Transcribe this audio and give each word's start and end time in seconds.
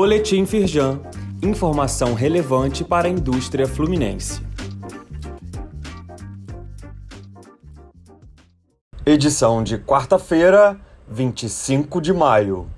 Boletim 0.00 0.46
Firjan. 0.46 1.00
Informação 1.42 2.14
relevante 2.14 2.84
para 2.84 3.08
a 3.08 3.10
indústria 3.10 3.66
fluminense. 3.66 4.40
Edição 9.04 9.60
de 9.60 9.76
quarta-feira, 9.76 10.78
25 11.08 12.00
de 12.00 12.12
maio. 12.12 12.70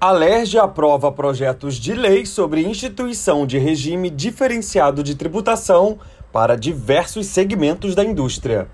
A 0.00 0.10
aprova 0.58 1.12
projetos 1.12 1.74
de 1.74 1.92
lei 1.92 2.24
sobre 2.24 2.66
instituição 2.66 3.46
de 3.46 3.58
regime 3.58 4.08
diferenciado 4.08 5.02
de 5.02 5.14
tributação 5.14 5.98
para 6.32 6.56
diversos 6.56 7.26
segmentos 7.26 7.94
da 7.94 8.02
indústria. 8.02 8.70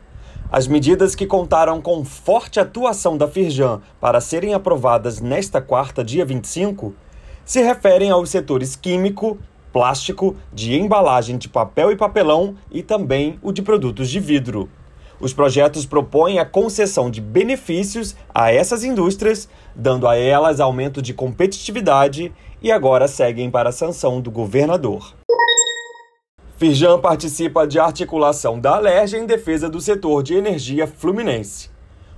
As 0.53 0.67
medidas 0.67 1.15
que 1.15 1.27
contaram 1.27 1.81
com 1.81 2.05
forte 2.05 2.59
atuação 2.59 3.17
da 3.17 3.29
Firjan 3.29 3.81
para 4.01 4.21
serem 4.21 4.53
aprovadas 4.53 5.21
nesta 5.21 5.63
quarta, 5.63 6.03
dia 6.03 6.25
25, 6.25 6.93
se 7.45 7.63
referem 7.63 8.11
aos 8.11 8.31
setores 8.31 8.75
químico, 8.75 9.39
plástico, 9.73 10.35
de 10.53 10.75
embalagem 10.75 11.39
de 11.39 11.49
papel 11.49 11.93
e 11.93 11.97
papelão 11.97 12.57
e 12.69 12.83
também 12.83 13.39
o 13.41 13.53
de 13.53 13.63
produtos 13.63 14.11
de 14.11 14.19
vidro. 14.19 14.69
Os 15.21 15.33
projetos 15.33 15.87
propõem 15.87 16.41
a 16.41 16.45
concessão 16.45 17.13
de 17.13 17.21
benefícios 17.21 18.17
a 18.35 18.53
essas 18.53 18.83
indústrias, 18.83 19.49
dando 19.73 20.09
a 20.09 20.17
elas 20.17 20.59
aumento 20.59 21.01
de 21.01 21.15
competitividade 21.15 22.33
e 22.61 22.73
agora 22.73 23.07
seguem 23.07 23.49
para 23.53 23.69
a 23.69 23.73
sanção 23.73 24.21
do 24.21 24.33
governador. 24.33 25.15
Firjan 26.61 26.99
participa 26.99 27.67
de 27.67 27.79
articulação 27.79 28.61
da 28.61 28.77
Alerj 28.77 29.17
em 29.17 29.25
defesa 29.25 29.67
do 29.67 29.81
setor 29.81 30.23
de 30.23 30.35
energia 30.35 30.87
fluminense. 30.87 31.71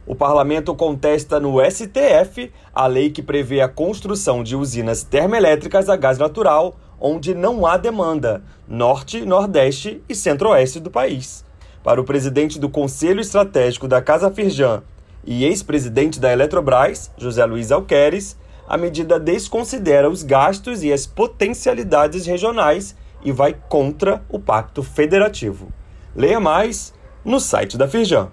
O 0.04 0.16
parlamento 0.16 0.74
contesta 0.74 1.38
no 1.38 1.60
STF 1.64 2.50
a 2.74 2.88
lei 2.88 3.08
que 3.08 3.22
prevê 3.22 3.60
a 3.60 3.68
construção 3.68 4.42
de 4.42 4.56
usinas 4.56 5.04
termoelétricas 5.04 5.88
a 5.88 5.94
gás 5.94 6.18
natural 6.18 6.74
onde 7.00 7.36
não 7.36 7.64
há 7.64 7.76
demanda, 7.76 8.42
norte, 8.66 9.24
nordeste 9.24 10.02
e 10.08 10.14
centro-oeste 10.16 10.80
do 10.80 10.90
país. 10.90 11.44
Para 11.84 12.00
o 12.00 12.04
presidente 12.04 12.58
do 12.58 12.68
Conselho 12.68 13.20
Estratégico 13.20 13.86
da 13.86 14.02
Casa 14.02 14.28
Firjan 14.28 14.82
e 15.24 15.44
ex-presidente 15.44 16.18
da 16.18 16.32
Eletrobras, 16.32 17.12
José 17.16 17.44
Luiz 17.44 17.70
Alqueres, 17.70 18.36
a 18.68 18.76
medida 18.76 19.20
desconsidera 19.20 20.10
os 20.10 20.24
gastos 20.24 20.82
e 20.82 20.92
as 20.92 21.06
potencialidades 21.06 22.26
regionais 22.26 22.96
e 23.24 23.32
vai 23.32 23.56
contra 23.68 24.22
o 24.28 24.38
Pacto 24.38 24.82
Federativo. 24.82 25.68
Leia 26.14 26.40
mais 26.40 26.92
no 27.24 27.40
site 27.40 27.76
da 27.76 27.88
Firjan. 27.88 28.28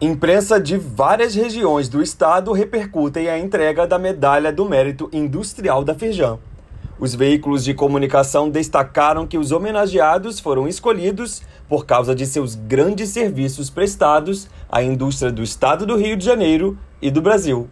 Imprensa 0.00 0.60
de 0.60 0.76
várias 0.76 1.34
regiões 1.34 1.88
do 1.88 2.02
estado 2.02 2.52
repercutem 2.52 3.28
a 3.28 3.38
entrega 3.38 3.86
da 3.86 3.98
Medalha 3.98 4.52
do 4.52 4.66
Mérito 4.66 5.08
Industrial 5.12 5.82
da 5.82 5.94
Firjan. 5.94 6.38
Os 6.98 7.14
veículos 7.14 7.62
de 7.62 7.74
comunicação 7.74 8.48
destacaram 8.48 9.26
que 9.26 9.36
os 9.36 9.52
homenageados 9.52 10.40
foram 10.40 10.66
escolhidos 10.66 11.42
por 11.68 11.84
causa 11.84 12.14
de 12.14 12.26
seus 12.26 12.54
grandes 12.54 13.10
serviços 13.10 13.68
prestados 13.68 14.48
à 14.70 14.82
indústria 14.82 15.30
do 15.30 15.42
estado 15.42 15.84
do 15.84 15.96
Rio 15.96 16.16
de 16.16 16.24
Janeiro 16.24 16.78
e 17.00 17.10
do 17.10 17.20
Brasil. 17.20 17.68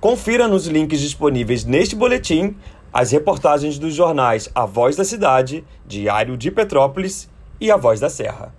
Confira 0.00 0.46
nos 0.46 0.66
links 0.66 1.00
disponíveis 1.00 1.64
neste 1.64 1.96
boletim 1.96 2.54
as 2.92 3.10
reportagens 3.10 3.78
dos 3.78 3.94
jornais 3.94 4.50
A 4.54 4.66
Voz 4.66 4.96
da 4.96 5.04
Cidade, 5.04 5.64
Diário 5.86 6.36
de 6.36 6.50
Petrópolis 6.50 7.28
e 7.60 7.70
A 7.70 7.76
Voz 7.76 8.00
da 8.00 8.10
Serra. 8.10 8.52